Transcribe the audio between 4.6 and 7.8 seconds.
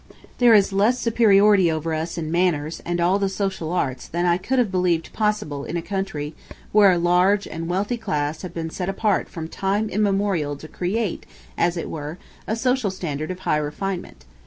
believed possible in a country where a large and